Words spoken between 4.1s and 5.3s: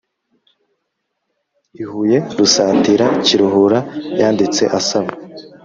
yanditse asaba